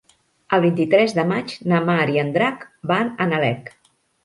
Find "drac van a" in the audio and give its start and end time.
2.39-3.31